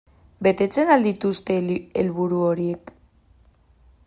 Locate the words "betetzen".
0.47-0.93